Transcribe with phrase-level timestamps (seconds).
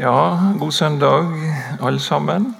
[0.00, 1.26] Ja, god søndag,
[1.82, 2.56] alle sammen.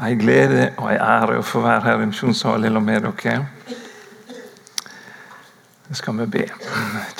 [0.00, 3.34] Ei glede og ei ære å få være her i misjonssalen med dere.
[5.88, 6.46] Det skal vi be.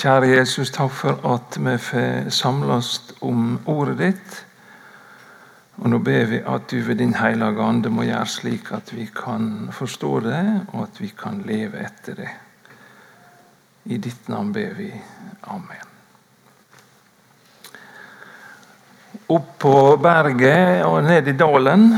[0.01, 2.89] Kjære Jesus, takk for at vi får samles
[3.21, 4.39] om ordet ditt.
[5.77, 9.05] Og Nå ber vi at du ved din hellige ande må gjøre slik at vi
[9.13, 10.41] kan forstå det,
[10.73, 12.33] og at vi kan leve etter det.
[13.85, 14.89] I ditt navn ber vi.
[15.53, 15.86] Amen.
[19.29, 21.93] Opp på berget og ned i dalen.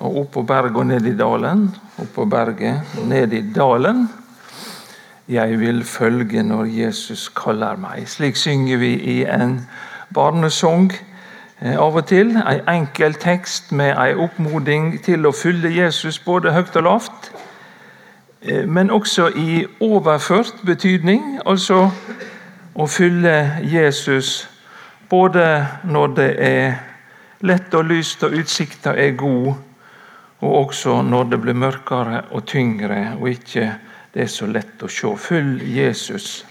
[0.00, 1.68] Og opp på berget og ned i dalen.
[1.98, 4.08] Opp på berget og ned i dalen.
[5.28, 8.08] Jeg vil følge når Jesus kaller meg.
[8.08, 9.60] Slik synger vi i en
[10.14, 10.92] barnesang
[11.60, 12.36] eh, av og til.
[12.36, 17.32] En enkel tekst med en oppmoding til å følge Jesus både høyt og lavt.
[18.42, 21.90] Eh, men også i overført betydning, altså
[22.74, 24.48] å følge Jesus
[25.10, 25.44] både
[25.84, 26.78] når det er
[27.46, 29.54] lett og lyst og utsikta er god,
[30.40, 33.72] og også når det blir mørkere og tyngre og ikke
[34.14, 35.10] det er så lett å se.
[35.20, 36.44] Følg Jesus.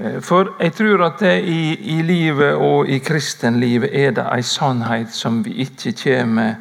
[0.00, 4.42] Eh, for jeg tror at det i, i livet og i kristenlivet er det ei
[4.42, 6.56] sannhet som vi ikke kommer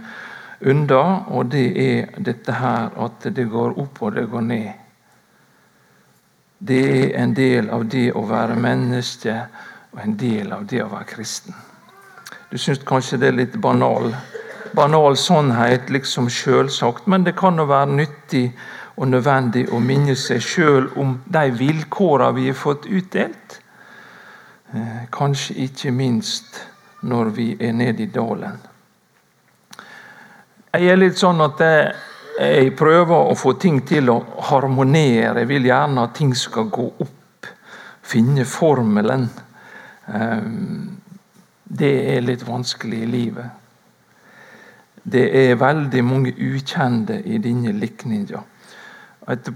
[0.62, 4.72] unna, og det er dette her at det går opp og det går ned.
[6.62, 9.40] Det er en del av det å være menneske
[9.92, 11.56] og en del av det å være kristen.
[12.52, 14.12] Du syns kanskje det er litt banal,
[14.76, 18.46] banal sannhet, liksom selvsagt, men det kan jo være nyttig
[18.98, 23.58] og nødvendig å minne seg sjøl om de vilkårene vi har fått utdelt.
[24.72, 26.62] Eh, kanskje ikke minst
[27.02, 28.60] når vi er nede i dalen.
[30.72, 31.60] Jeg er litt sånn at
[32.40, 35.42] jeg prøver å få ting til å harmonere.
[35.42, 37.50] Jeg vil gjerne at ting skal gå opp.
[38.08, 39.28] Finne formelen.
[40.14, 40.98] Ehm,
[41.64, 43.46] det er litt vanskelig i livet.
[45.04, 48.42] Det er veldig mange ukjente i denne likninga.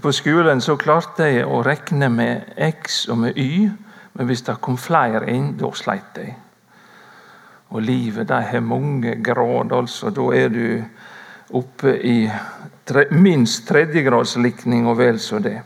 [0.02, 3.68] På skolen så klarte jeg å regne med X og med Y,
[4.16, 6.34] men hvis det kom flere inn, da sleit jeg.
[7.74, 10.10] Og livet det har mange grader, altså.
[10.14, 10.84] Da er du
[11.58, 12.30] oppe i
[12.86, 15.58] tre, minst tredjegradslikning og vel så det.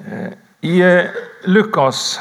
[0.00, 0.32] Eh,
[0.66, 1.20] I eh,
[1.52, 2.18] Lukas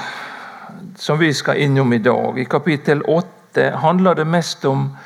[1.00, 2.40] som vi skal innom i dag.
[2.40, 4.98] I kapittel 8 handler det mest om,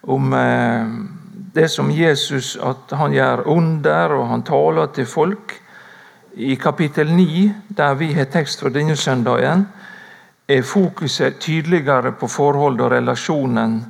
[0.00, 0.86] om eh,
[1.54, 5.54] det som Jesus at han gjør under, og han taler til folk.
[6.36, 9.64] I kapittel 9, der vi har tekst fra denne søndagen,
[10.48, 13.80] er fokuset tydeligere på forholdet og relasjonen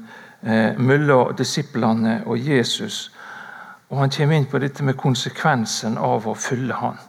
[0.42, 3.10] eh, mellom disiplene og Jesus.
[3.90, 7.02] Og Han kommer inn på dette med konsekvensen av å følge han.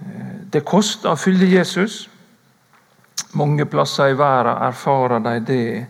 [0.00, 2.08] Eh, det koster å følge Jesus.
[3.34, 5.86] Mange plasser i verden erfarer de det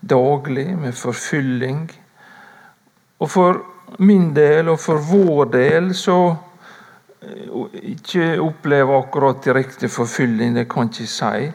[0.00, 1.90] daglig, med forfylling.
[3.18, 3.60] Og for
[3.98, 6.34] min del, og for vår del, så
[7.22, 11.52] eh, ikke opplever akkurat direkte forfylling, det kan jeg ikke si.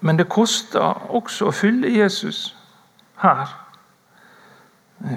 [0.00, 2.56] Men det koster også å fylle Jesus
[3.22, 3.52] her.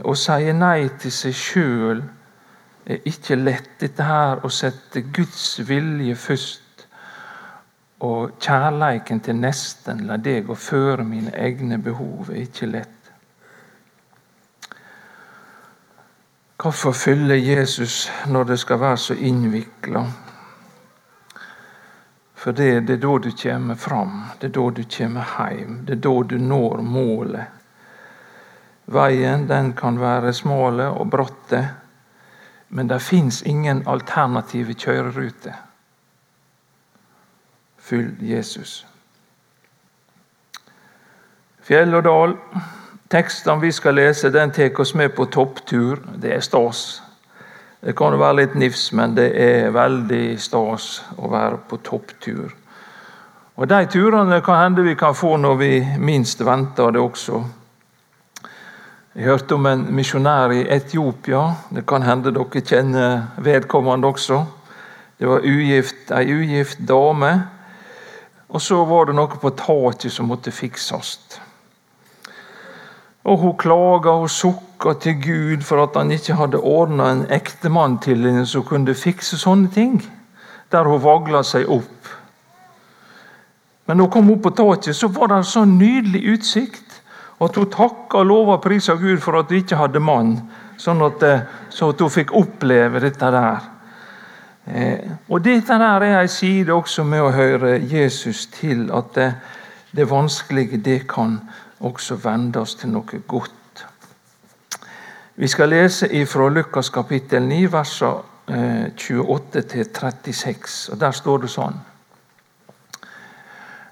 [0.04, 2.04] Å si nei til seg sjøl
[2.86, 3.72] er ikke lett.
[3.82, 6.65] Dette her å sette Guds vilje først
[8.04, 12.92] og kjærleiken til nesten, la det gå føre mine egne behov, er ikke lett.
[16.60, 20.06] Hvorfor fyller Jesus når det skal være så innvikla?
[22.34, 25.96] For det, det, er da du kommer fram, det er da du kommer hjem, det
[25.98, 27.46] er da du når målet.
[28.86, 31.54] Veien den kan være smal og bratt,
[32.70, 35.65] men det fins ingen alternative kjøreruter.
[37.86, 38.86] Følg Jesus.
[41.66, 42.34] Fjell og dal.
[43.14, 46.02] Tekstene vi skal lese, den tar oss med på topptur.
[46.22, 47.02] Det er stas.
[47.86, 52.56] Det kan være litt nifs, men det er veldig stas å være på topptur.
[53.56, 55.72] Og De turene kan hende vi kan få når vi
[56.02, 57.44] minst venter det også.
[59.16, 61.44] Jeg hørte om en misjonær i Etiopia.
[61.70, 64.42] Det kan hende dere kjenner vedkommende også.
[65.20, 67.55] Det var ugift, ugift dame
[68.50, 71.18] og så var det noe på taket som måtte fikses.
[73.26, 77.98] Og Hun klaga og sukka til Gud for at han ikke hadde ordna en ektemann
[77.98, 79.98] til henne som kunne fikse sånne ting.
[80.72, 82.12] Der hun vagla seg opp.
[83.86, 87.02] Men når hun kom opp på taket, så var det en sånn nydelig utsikt.
[87.42, 90.38] At hun takka og lova prisa Gud for at hun ikke hadde mann,
[90.78, 93.75] sånn at, eh, så at hun fikk oppleve dette der.
[94.66, 99.34] Eh, og Dette der er en side også med å høre Jesus til, at det,
[99.92, 101.40] det vanskelige det kan
[101.80, 103.52] også vendes til noe godt.
[105.36, 108.16] Vi skal lese fra Lukas kapittel 9, versene
[108.48, 110.92] 28-36.
[110.92, 111.80] og Der står det sånn.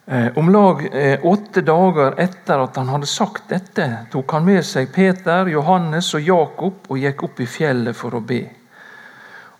[0.06, 4.66] Eh, om lag eh, åtte dager etter at han hadde sagt dette, tok han med
[4.68, 8.42] seg Peter, Johannes og Jakob og gikk opp i fjellet for å be.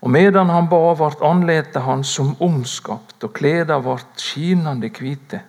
[0.04, 5.40] Og medan han ba, vart andletet hans som omskapt, og kleda vart skinande hvite.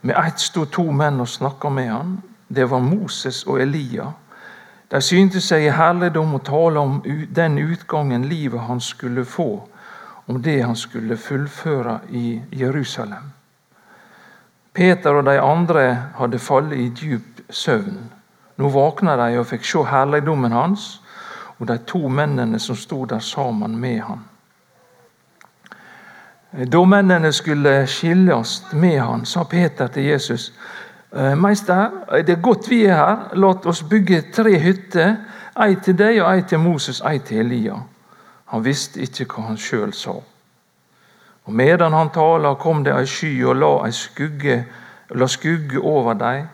[0.00, 2.12] Med ett stod to menn og snakka med han.
[2.48, 4.12] Det var Moses og Elia.
[4.88, 7.00] De synte seg i herligdom og tale om
[7.34, 9.66] den utgangen livet han skulle få,
[10.30, 13.34] om det han skulle fullføre i Jerusalem.
[14.72, 15.84] Peter og de andre
[16.14, 18.06] hadde fallet i djup søvn.
[18.56, 21.00] Nå våkna de og fikk se herligdommen hans
[21.58, 24.24] og de to mennene som sto der sammen med han.
[26.72, 30.52] Da mennene skulle skilles med han, sa Peter til Jesus.:
[31.12, 33.34] «Eh, Meister, det er godt vi er her.
[33.34, 35.16] La oss bygge tre hytter.
[35.60, 37.74] Ei til deg og ei til Moses, ei til Elia.
[38.44, 40.14] Han visste ikke hva han sjøl sa.
[41.44, 44.64] Og Medan han tala, kom det ei sky og la, ei skugge,
[45.10, 46.46] la skugge over dem.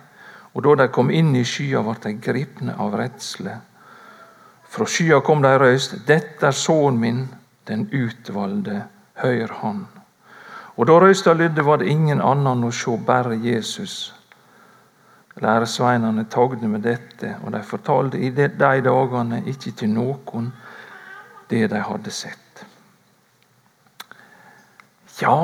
[0.55, 3.59] Og da de kom inn i skya, ble de gripne av redsle.
[4.75, 6.01] Fra skya kom det ei røyst.
[6.09, 7.21] Dette er sønnen min,
[7.71, 8.81] den utvalgte,
[9.23, 9.85] høyr han.
[10.75, 14.11] Og da røysta lydde, var det ingen annen å sjå, bare Jesus.
[15.39, 20.51] Læresveinene tagde med dette, og de fortalte i de dagene ikke til noen
[21.51, 22.65] det de hadde sett.
[25.23, 25.39] Ja,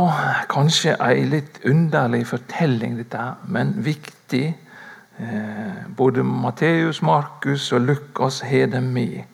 [0.50, 4.48] kanskje ei litt underlig fortelling, dette men viktig.
[5.20, 9.24] Eh, både Matteus, Markus og Lukas har dem med.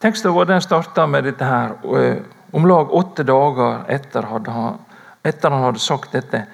[0.00, 1.74] Teksten vår den starta med dette her.
[1.96, 2.22] Eh,
[2.56, 4.78] om lag åtte dager etter, han,
[5.22, 6.46] etter han hadde sagt dette.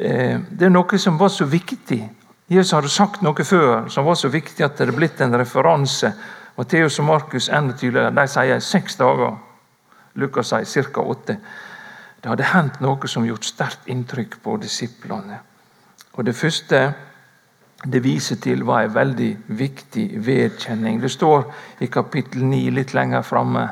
[0.00, 2.00] Eh, det er noe som var så viktig.
[2.50, 6.10] Jesus hadde sagt noe før som var så viktig at det er blitt en referanse.
[6.58, 8.10] Matteus og Markus enda tydeligere.
[8.10, 9.38] De sier seks dager.
[10.18, 11.00] Lukas sier ca.
[11.00, 11.38] åtte.
[12.20, 15.38] Det hadde hendt noe som gjort sterkt inntrykk på disiplene.
[16.14, 16.86] Og Det første
[17.84, 21.02] det viser til, hva en veldig viktig vedkjenning.
[21.02, 21.44] Det står
[21.84, 23.66] i kapittel 9 litt lenger framme.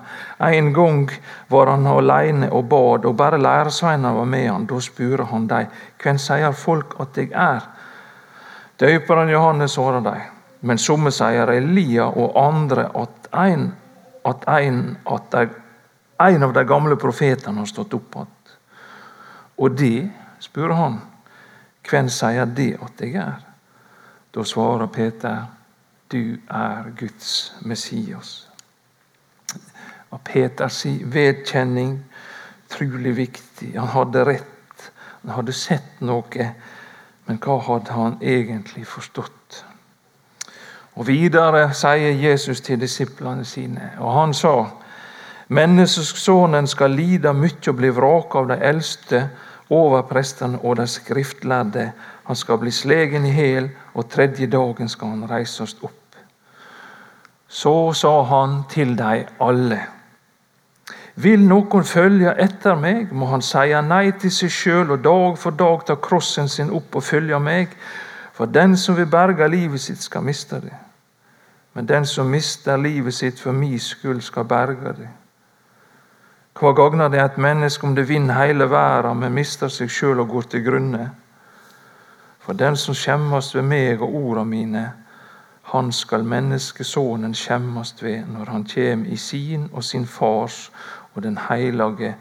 [0.44, 1.06] En gang
[1.48, 4.66] var han alene og bad, og bare læresveinene var med han.
[4.68, 5.70] Da spurte han dem,
[6.02, 7.64] hvem sier folk at jeg er?
[8.82, 10.26] Døperen Johannes svarer dem,
[10.60, 13.70] men somme sier Elia, og andre at en,
[14.28, 15.38] at en, at
[16.20, 18.36] en av de gamle profetene har stått opp igjen.
[19.62, 20.10] Og det,
[20.42, 21.00] spør han,
[21.88, 23.51] hvem sier det at jeg er?
[24.34, 25.44] Da svarer Peter,
[26.12, 28.48] du er Guds Messias.
[30.24, 31.98] Peters vedkjenning
[32.68, 33.72] trolig viktig.
[33.78, 34.90] Han hadde rett,
[35.22, 36.48] han hadde sett noe,
[37.26, 39.64] men hva hadde han egentlig forstått?
[40.96, 44.54] Og Videre sier Jesus til disiplene sine, og han sa:"
[45.52, 49.26] Menneskesønnen skal lide mye og bli vraka av de eldste
[49.68, 51.90] over prestene og de skriftlærde.
[52.24, 56.16] Han skal bli slegen i hæl, og tredje dagen skal han reises opp.
[57.48, 59.80] Så sa han til dem alle.
[61.14, 65.52] Vil noen følge etter meg, må han seie nei til seg sjøl og dag for
[65.52, 67.74] dag ta krossen sin opp og følge meg.
[68.32, 70.72] For den som vil berge livet sitt, skal miste det.
[71.74, 75.10] Men den som mister livet sitt for min skyld, skal berge det.
[76.56, 80.28] Hva gagner det et menneske om det vinner hele verden, men mister seg sjøl og
[80.32, 81.10] går til grunne?
[82.42, 84.86] For den som skjemmes ved meg og orda mine,
[85.72, 90.72] han skal menneskesonen skjemmes ved når han kjem i sin og sin fars
[91.14, 92.16] og den heilage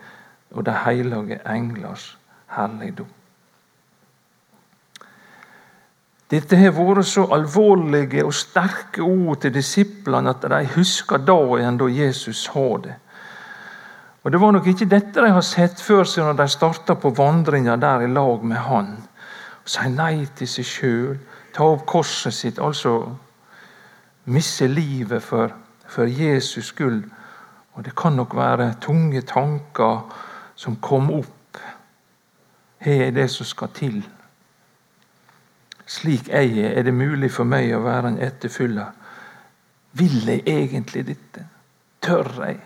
[0.52, 2.18] og de heilage englers
[2.56, 3.10] herligdom.
[6.32, 11.90] Dette har vært så alvorlige og sterke ord til disiplene at de husker dagen da
[11.92, 12.94] Jesus sa det.
[14.24, 17.76] Og Det var nok ikke dette de har sett før når de starta på vandringa
[17.76, 18.98] der i lag med Han.
[19.66, 21.18] Si nei til seg sjøl,
[21.54, 22.96] ta opp korset sitt, altså
[24.32, 25.54] miste livet for,
[25.88, 27.04] for Jesus skyld.
[27.74, 30.02] Og det kan nok være tunge tanker
[30.56, 31.62] som kom opp.
[32.82, 34.02] Her er det som skal til?
[35.86, 38.92] Slik jeg er, er det mulig for meg å være en etterfyller.
[40.00, 41.46] Vil jeg egentlig dette?
[42.02, 42.62] Tør jeg?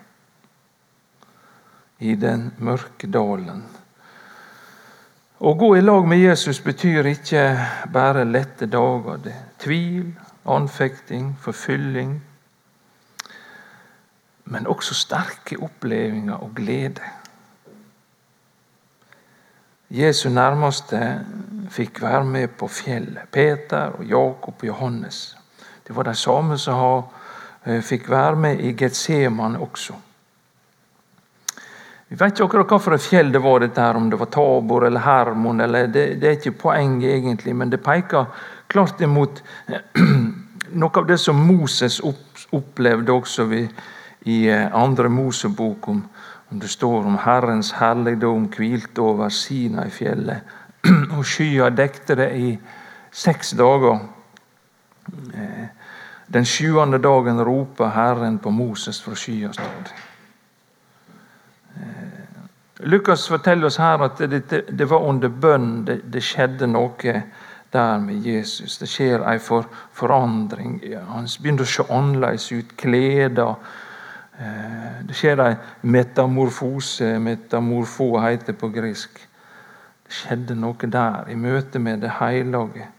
[1.99, 3.63] i den mørke dalen.
[5.39, 7.42] Å gå i lag med Jesus betyr ikke
[7.92, 9.18] bare lette dager.
[9.20, 10.13] Det tvil,
[10.46, 12.22] anfekting, forfylling.
[14.46, 17.01] men også sterke opplevelser og glede.
[19.89, 21.00] Jesu nærmeste
[21.70, 23.25] fikk være med på fjellet.
[23.32, 25.38] Peter, og Jakob og Johannes.
[25.88, 27.04] Det var de samme som
[27.65, 29.94] eh, fikk være med i Getsemane også.
[32.15, 35.03] Vi vet ikke akkurat hvilket fjell det var, dette her, om det var Tabor eller
[35.03, 35.60] Hermon.
[35.60, 38.29] Eller det, det, er ikke poenget, egentlig, men det peker
[38.72, 39.41] klart imot
[40.79, 41.98] noe av det som Moses
[42.55, 46.00] opplevde også i eh, andre Mosebok, om,
[46.55, 50.55] om det står om Herrens herligdom hvilte over Sina i fjellet,
[51.17, 52.55] og skya dekte det i
[53.12, 54.00] seks dager.
[55.36, 55.67] Eh,
[56.31, 59.51] den sjuende dagen roper Herren på Moses fra skya.
[62.79, 67.13] Lukas forteller oss her at det, det var under bønn det, det, skjedde noe
[67.72, 68.77] der med Jesus.
[68.77, 70.82] Det skjer en for, forandring.
[71.08, 72.75] Han begynner å se annerledes ut.
[72.79, 73.55] Kleder.
[74.39, 77.15] Eh, det skjer en metamorfose.
[77.20, 79.24] Metamorfo heter på grisk.
[80.05, 82.91] Det skjedde noe der, i møte med det hellige.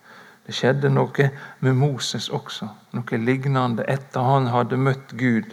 [0.46, 1.30] Det skjedde noe
[1.60, 2.68] med Moses også.
[2.96, 5.52] Noe lignende etter han hadde møtt Gud.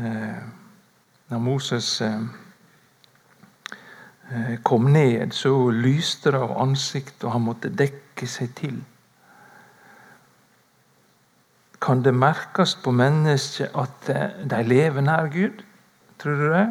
[0.00, 0.44] Eh,
[1.28, 2.47] når Moses Eh,
[4.62, 8.76] kom ned, så lyste det av ansiktet, og han måtte dekke seg til.
[11.80, 15.62] Kan det merkes på mennesket at eh, de lever nær Gud?
[16.18, 16.66] Tror du det?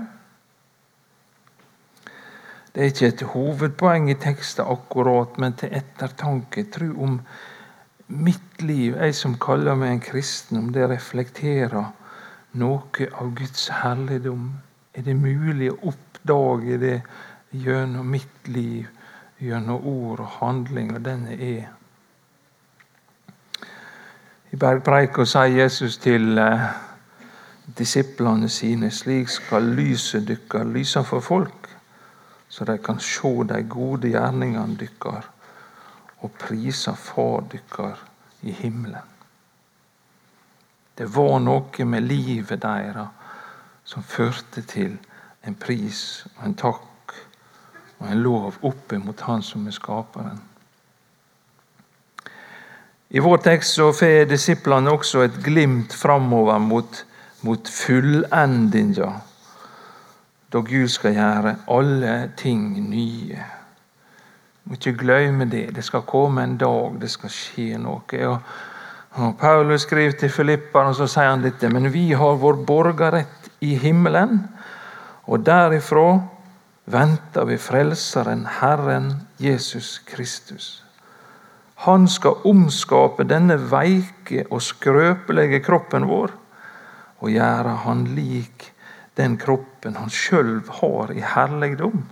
[2.74, 6.68] Det er ikke et hovedpoeng i teksten akkurat, men til ettertanke.
[6.70, 7.16] Tro om
[8.08, 11.88] mitt liv, jeg som kaller meg en kristen, om det reflekterer
[12.60, 14.52] noe av Guds herligdom.
[14.94, 17.00] Er det mulig å oppdage det
[17.52, 18.88] gjennom mitt liv,
[19.38, 21.68] gjennom ord og handling, og den er.
[24.52, 26.68] I bergpreika sier Jesus til eh,
[27.78, 31.68] disiplene sine slik skal lyset dykkar lyse for folk,
[32.50, 35.28] så de kan se de gode gjerningene dykkar
[36.24, 38.00] og prise Far dykkar
[38.42, 39.14] i himmelen.
[40.98, 43.08] Det var noe med livet deres
[43.86, 44.98] som førte til
[45.46, 46.97] en pris og en takk
[48.00, 50.40] og en lov opp mot Han som er skaperen.
[53.10, 57.06] I vår tekst så får disiplene også et glimt framover mot,
[57.48, 59.12] mot fullendinga,
[60.52, 63.46] da Gud skal gjøre alle ting nye.
[64.68, 65.70] Må ikke glemme det.
[65.76, 68.20] Det skal komme en dag, det skal skje noe.
[68.28, 68.38] Og,
[69.16, 71.70] og Paulus skriver til Filippa og så sier han dette.
[71.72, 74.42] Men vi har vår borgerrett i himmelen,
[75.28, 76.10] og derifra
[76.88, 80.84] venter vi Frelseren, Herren Jesus Kristus.
[81.76, 86.32] Han skal omskape denne veike og skrøpelige kroppen vår
[87.20, 88.70] og gjøre han lik
[89.20, 92.06] den kroppen han sjøl har i herligdom.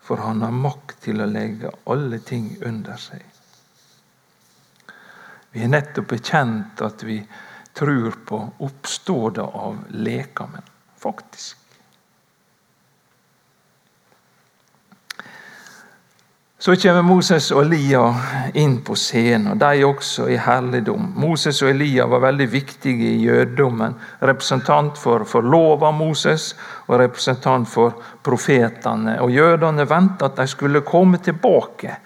[0.00, 3.22] For han har makt til å legge alle ting under seg.
[5.52, 7.20] Vi har nettopp bekjent at vi
[7.76, 10.66] tror på oppståda av lekamen,
[10.98, 11.65] faktisk.
[16.58, 18.02] Så kommer Moses og Elia
[18.56, 21.10] inn på scenen, og de også i herligdom.
[21.20, 23.92] Moses og Elia var veldig viktige i jødedommen.
[24.24, 26.54] Representant for, for lova Moses
[26.86, 29.18] og representant for profetene.
[29.20, 31.98] Og Jødene ventet at de skulle komme tilbake.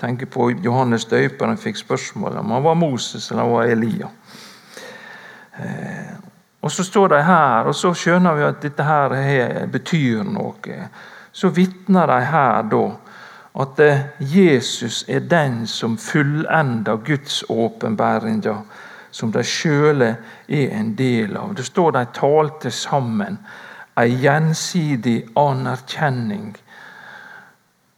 [0.00, 4.08] Tenk på Johannes døperen fikk spørsmål om han var Moses eller han var Elia.
[5.60, 6.16] Eh,
[6.60, 10.88] og Så står de her, og så skjønner vi at dette her betyr noe.
[11.32, 12.84] Så vitner de her da
[13.54, 18.62] at eh, Jesus er den som fullender Guds åpenbæringer,
[19.10, 20.16] som de sjøle
[20.48, 21.54] er en del av.
[21.56, 23.38] Det står de talte sammen.
[23.98, 26.54] En gjensidig anerkjenning.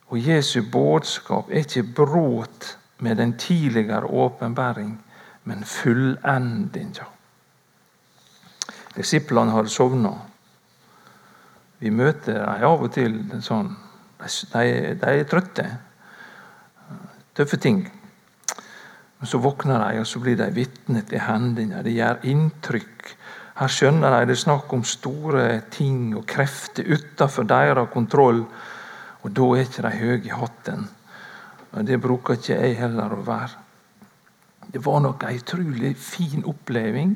[0.09, 5.04] Og Jesu budskap er ikke brudd med den tidligere åpenbæring,
[5.44, 7.04] men fullendinga.
[8.97, 10.12] Disiplene har sovna.
[11.78, 13.73] Vi møter dem av og til sånn
[14.23, 15.67] de, de er trøtte.
[17.35, 17.83] Tøffe ting.
[19.19, 23.17] Men Så våkner de, og så blir de vitne til hendene, Det gjør inntrykk.
[23.55, 28.45] Her skjønner de det er snakk om store ting og krefter utenfor deres kontroll.
[29.23, 30.88] Og da er ikke de høye i hatten.
[31.87, 33.61] Det bruker ikke jeg heller å være.
[34.73, 37.14] Det var nok en utrolig fin oppleving,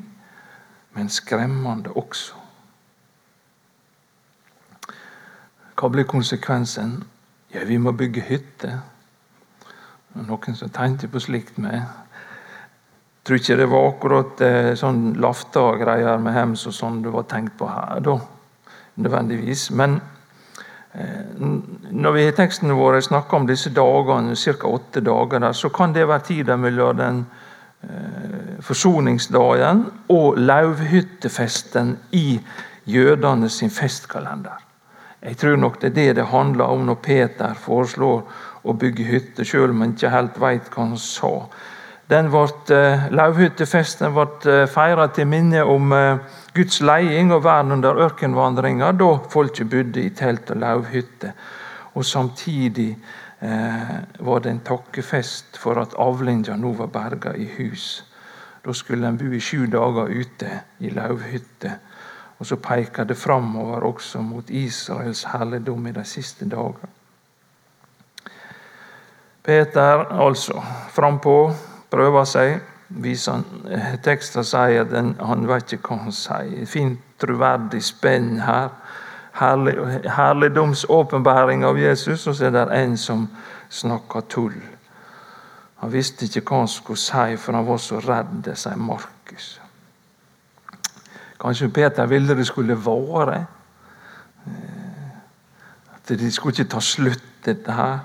[0.95, 2.46] men skremmende også.
[5.77, 7.03] Hva blir konsekvensen?
[7.53, 8.79] Ja, vi må bygge hytte.
[10.17, 11.83] Noen som tenkte på slikt med
[13.27, 17.57] tror ikke det var akkurat eh, sånn lafta-greier med hems og sånn det var tenkt
[17.59, 18.15] på her, da.
[19.03, 19.65] Nødvendigvis.
[19.75, 19.97] Men
[20.95, 21.41] eh,
[21.91, 24.71] når vi i teksten vår snakker om disse dagene, ca.
[24.71, 27.19] åtte dager, der, så kan det være tida mellom den
[27.83, 29.83] eh, forsoningsdagen
[30.15, 32.39] og lauvhyttefesten i
[32.87, 34.63] jødene sin festkalender.
[35.21, 38.21] Jeg tror nok det er det det handler om når Peter foreslår
[38.67, 41.31] å bygge hytte, sjøl om han ikke helt veit hva han sa.
[42.07, 46.19] Den ble, eh, Lauvhyttefesten ble eh, feira til minne om eh,
[46.55, 51.33] Guds leding og vern under ørkenvandringa, da folket bodde i telt og lauvhytte.
[51.97, 52.93] Og Samtidig
[53.41, 58.05] eh, var det en takkefest for at avlinga nå var berga i hus.
[58.63, 61.75] Da skulle en bo i sju dager ute i lauvhytte.
[62.39, 66.89] Og så peker det framover også mot Israels herligdom i de siste dager.
[69.43, 70.61] Peter altså
[70.93, 71.53] frampå
[71.91, 72.59] prøver seg.
[72.87, 76.65] Viser han, teksten sier at han vet ikke hva han sier.
[76.69, 78.69] Fint, troverdig spenn her.
[79.37, 79.75] Herlig,
[80.09, 83.27] herligdomsåpenbaring av Jesus, og så er det en som
[83.69, 84.55] snakker tull.
[85.83, 89.16] Han visste ikke hva han skulle si, for han var så redd, sier Markus.
[91.41, 93.45] Kanskje Peter ville det skulle vare.
[95.95, 97.99] At det skulle ikke ta slutt, dette her.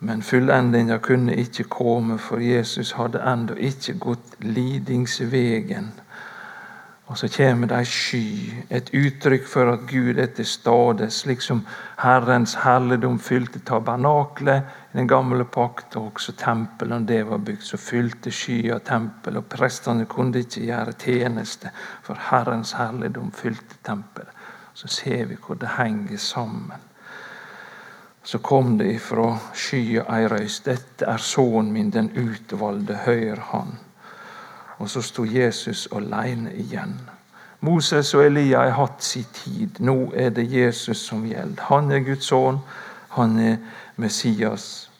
[0.00, 5.92] Men fullendinga kunne ikke komme, for Jesus hadde ennå ikke gått lidingsvegen.
[7.08, 8.24] Og så kommer det ei sky,
[8.68, 11.62] et uttrykk for at Gud er til stede, slik som
[12.02, 17.64] Herrens herligdom fylte tabernaklet i den gamle pakt, og også tempelet når det var bygd.
[17.64, 21.72] Så fylte skya tempelet, og prestene kunne ikke gjøre tjeneste,
[22.04, 24.36] for Herrens herligdom fylte tempelet.
[24.74, 26.86] Så ser vi hvor det henger sammen.
[28.22, 30.68] Så kom det ifra skya ei røyst.
[30.68, 33.78] Dette er sønnen min, den utvalgte, hør han.
[34.78, 36.98] Og så sto Jesus alene igjen.
[37.60, 39.80] Moses og Elia har hatt sin tid.
[39.82, 41.62] Nå er det Jesus som gjelder.
[41.70, 42.60] Han er Guds sønn.
[43.16, 43.56] Han er
[43.96, 44.90] Messias.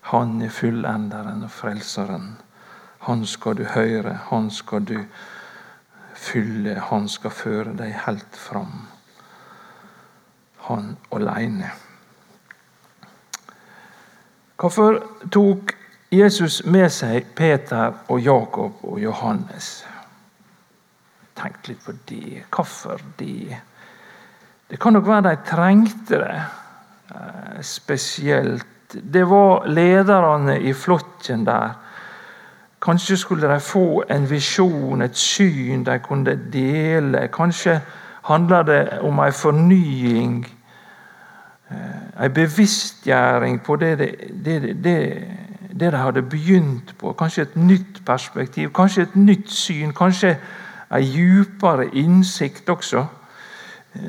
[0.00, 2.38] Han er fullenderen og frelseren.
[3.00, 4.96] Han skal du høre, han skal du
[6.14, 8.88] fylle, han skal føre deg helt fram.
[10.68, 11.70] Han alene.
[14.60, 15.00] Hvorfor
[15.32, 15.72] tok
[16.10, 19.84] Jesus med seg Peter og Jakob og Johannes.
[21.38, 22.40] Tenk litt på det.
[22.50, 23.60] Hvorfor det?
[24.70, 26.40] Det kan nok være de trengte det
[27.14, 28.66] eh, spesielt.
[28.90, 31.76] Det var lederne i flokken der.
[32.82, 37.28] Kanskje skulle de få en visjon, et syn de kunne dele.
[37.30, 37.80] Kanskje
[38.26, 40.40] handler det om en fornying,
[41.70, 44.10] ei en bevisstgjøring på det, det,
[44.44, 44.98] det, det
[45.72, 47.12] det de hadde begynt på.
[47.12, 50.36] Kanskje et nytt perspektiv, kanskje et nytt syn, kanskje
[50.90, 53.06] en djupere innsikt også.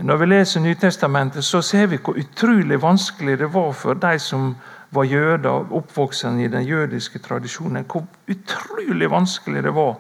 [0.04, 4.56] Når vi leser Nytestamentet, så ser vi hvor utrolig vanskelig det var for de som
[4.92, 7.86] var jøder, oppvoksende i den jødiske tradisjonen.
[7.86, 9.96] Hvor utrolig vanskelig det var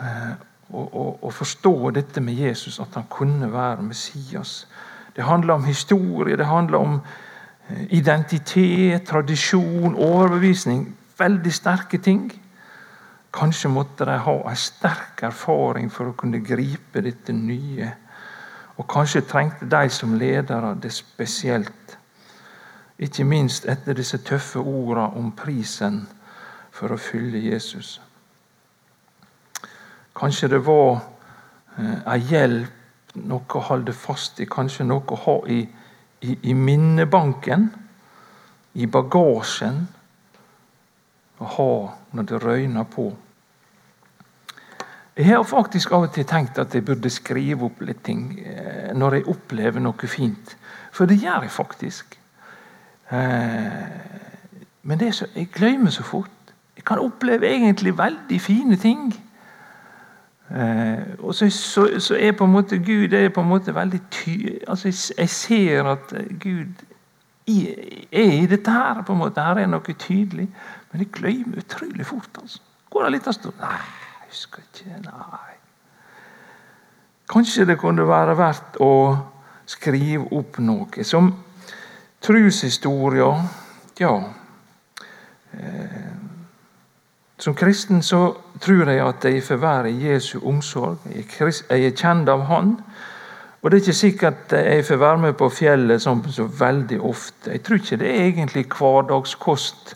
[0.00, 0.32] eh,
[0.70, 4.68] å, å, å forstå dette med Jesus, at han kunne være Messias.
[5.16, 7.00] Det handler om historie, det handler om
[7.90, 10.96] identitet, tradisjon, overbevisning.
[11.18, 12.30] Veldig sterke ting.
[13.32, 17.92] Kanskje måtte de ha en sterk erfaring for å kunne gripe dette nye.
[18.78, 21.96] Og kanskje trengte de som ledere det spesielt.
[22.98, 26.02] Ikke minst etter disse tøffe ordene om prisen
[26.74, 28.00] for å fylle Jesus.
[30.16, 31.00] Kanskje det var
[31.78, 32.76] ei en hjelp,
[33.14, 35.64] noe å holde fast i, kanskje noe å ha i
[36.20, 37.70] i, i minnebanken,
[38.74, 39.82] i bagasjen,
[41.40, 41.72] å ha
[42.16, 43.08] når det røyner på.
[45.16, 48.92] Jeg har faktisk av og til tenkt at jeg burde skrive opp litt ting eh,
[48.96, 50.54] når jeg opplever noe fint.
[50.94, 52.14] For det gjør jeg faktisk.
[53.10, 53.88] Eh,
[54.82, 56.54] men så, jeg glemmer så fort.
[56.76, 59.10] Jeg kan oppleve egentlig veldig fine ting.
[60.50, 64.00] Eh, og så, så, så, er på en måte Gud er på en måte veldig
[64.10, 64.58] ty...
[64.68, 66.82] Altså, jeg, jeg ser at Gud
[68.12, 69.02] er i dette her.
[69.02, 69.40] på en måte.
[69.40, 70.48] Her er noe tydelig.
[70.90, 72.30] Men jeg glemmer utrolig fort.
[72.42, 72.60] altså.
[72.90, 73.78] Går det litt av stund Nei,
[74.28, 74.96] husker ikke.
[75.06, 75.56] Nei.
[77.30, 78.92] Kanskje det kunne være verdt å
[79.70, 81.30] skrive opp noe som
[82.26, 83.30] troshistorie.
[84.00, 84.16] Ja.
[85.54, 86.10] Eh,
[87.40, 90.98] som kristen så tror jeg at jeg får være i Jesu omsorg.
[91.08, 92.76] Jeg er kjent av Han.
[93.60, 97.52] Og det er ikke sikkert jeg får være med på fjellet sånn så veldig ofte.
[97.52, 99.94] Jeg tror ikke det er egentlig hverdagskost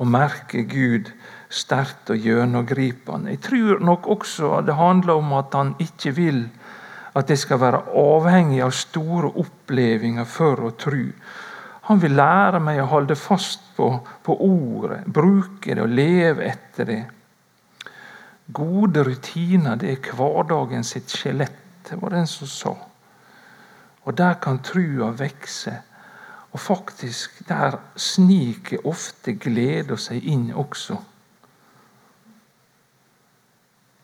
[0.00, 1.10] å merke Gud
[1.52, 3.34] sterkt og gjennomgripende.
[3.34, 6.46] Jeg tror nok også det handler om at han ikke vil
[7.12, 11.04] at det skal være avhengig av store opplevelser for å tro.
[11.88, 13.88] Han vil lære meg å holde fast på,
[14.22, 17.02] på ordet, bruke det og leve etter det.
[18.52, 21.58] Gode rutiner det er hverdagen sitt skjelett.
[21.88, 22.72] Det var den som sa.
[24.04, 25.74] Og der kan trua vekse.
[26.52, 30.98] Og faktisk, der sniker ofte gleda seg inn også.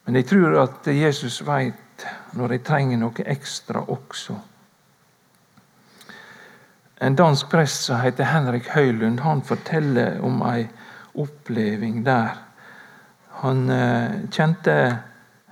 [0.06, 2.06] Men jeg tror at Jesus veit
[2.38, 4.38] når jeg trenger noe ekstra også.
[7.00, 10.64] En dansk prest som heter Henrik Høylund, han forteller om ei
[11.18, 12.34] oppleving der.
[13.42, 14.74] Han eh, kjente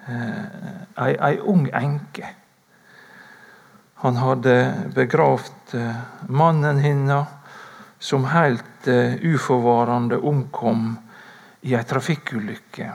[0.08, 0.42] eh,
[0.98, 2.32] ei, ei, ung enke.
[4.02, 4.56] Han hadde
[4.94, 7.30] begravd eh, mannen hennes,
[7.98, 10.96] som helt eh, uforvarende omkom
[11.62, 12.92] i ei trafikkulykke.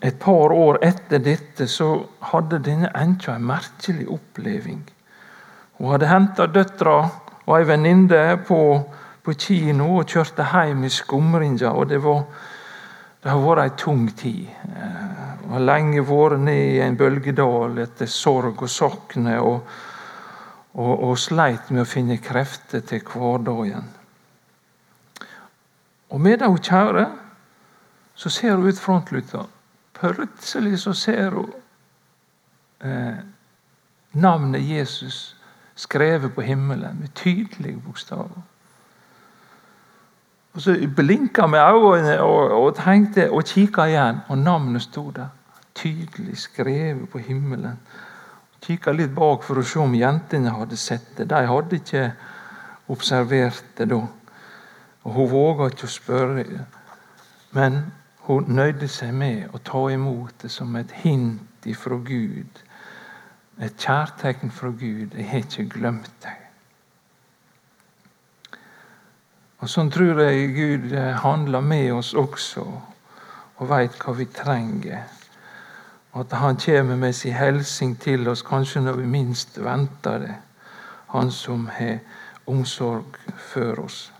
[0.00, 1.94] Et par år etter dette så
[2.32, 4.82] hadde denne enka en merkelig oppleving.
[5.78, 6.96] Hun hadde henta døtra
[7.46, 8.60] og ei venninne på,
[9.22, 11.70] på, kino og kjørte hjem i skumringa.
[11.86, 12.24] det, var,
[13.22, 14.48] det har vært ei tung tid.
[15.44, 19.62] Hun har lenge vært ned i en bølgedal etter sorg og sakne, og,
[20.74, 23.86] og, og sleit med å finne krefter til hverdagen.
[26.10, 27.08] Og medan hun kjører,
[28.18, 29.44] så ser hun ut frontluta
[29.98, 31.50] Plutselig så ser hun
[32.86, 33.18] eh,
[34.14, 35.37] navnet Jesus
[35.78, 38.42] skrevet på himmelen med tydelige bokstaver.
[40.54, 45.28] Og Så blinka med øynene og, og tenkte og kikka igjen, og navnet sto der.
[45.74, 47.78] Tydelig skrevet på himmelen.
[48.62, 51.28] Kikka litt bak for å se om jentene hadde sett det.
[51.30, 52.12] De hadde ikke
[52.90, 54.00] observert det da.
[55.04, 56.64] Og Hun våga ikke å spørre.
[57.54, 57.78] Men
[58.26, 62.60] hun nøyde seg med å ta imot det som et hint ifra Gud.
[63.60, 65.14] Et kjærtegn fra Gud.
[65.14, 66.44] 'Jeg har ikke glemt deg'.
[69.58, 70.92] Og Sånn tror jeg Gud
[71.22, 72.62] handler med oss også,
[73.56, 75.02] og veit hva vi trenger.
[76.14, 80.34] At Han kommer med sin hilsen til oss kanskje når vi minst venter det.
[81.08, 81.98] Han som har
[82.46, 84.12] omsorg for oss.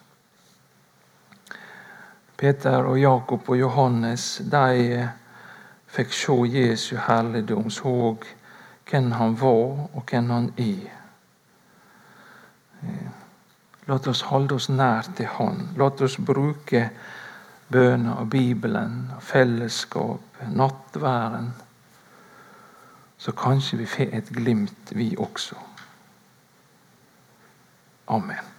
[2.37, 5.09] Peter og Jakob og Johannes de
[5.87, 8.17] fikk se Jesu herligdom, så
[8.91, 10.99] hvem han var, og hvem han er.
[13.89, 15.71] La oss holde oss nær til Han.
[15.77, 16.91] La oss bruke
[17.73, 21.55] bønna og Bibelen og fellesskap, nattværen.
[23.19, 25.57] Så kanskje vi får et glimt, vi også.
[28.09, 28.58] Amen.